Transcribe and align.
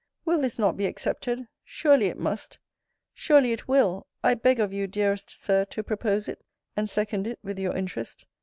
Will 0.25 0.41
this 0.41 0.57
not 0.57 0.77
be 0.77 0.87
accepted? 0.87 1.47
Surely 1.63 2.07
it 2.07 2.17
must 2.17 2.57
surely 3.13 3.51
it 3.51 3.67
will! 3.67 4.07
I 4.23 4.33
beg 4.33 4.59
of 4.59 4.73
you, 4.73 4.87
dearest 4.87 5.29
Sir, 5.29 5.63
to 5.65 5.83
propose 5.83 6.27
it; 6.27 6.43
and 6.75 6.89
second 6.89 7.27
it 7.27 7.37
with 7.43 7.59
your 7.59 7.77
interest. 7.77 8.25